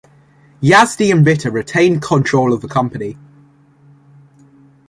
Yazdi 0.63 1.11
and 1.11 1.23
Ritter 1.27 1.51
retained 1.51 2.01
control 2.01 2.53
of 2.53 2.61
the 2.61 2.67
company. 2.67 3.19